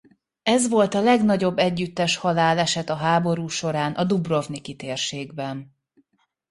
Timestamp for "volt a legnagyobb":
0.69-1.57